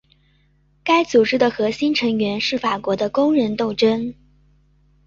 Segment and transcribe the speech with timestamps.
[0.83, 4.15] 该组织的核心成员是法国的工人斗争。